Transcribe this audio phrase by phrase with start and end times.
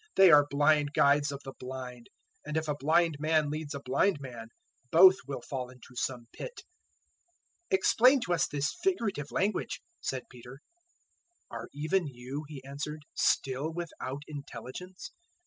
[0.15, 2.09] They are blind guides of the blind;
[2.43, 4.47] and if a blind man leads a blind man,
[4.91, 6.61] both will fall into some pit."
[7.71, 10.59] 015:015 "Explain to us this figurative language," said Peter.
[11.51, 15.11] 015:016 "Are even you," He answered, "still without intellingence?